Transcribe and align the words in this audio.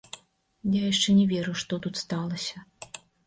Я 0.75 0.81
яшчэ 0.93 1.09
не 1.19 1.27
веру, 1.35 1.53
што 1.63 1.79
тут 1.85 2.01
сталася. 2.03 2.57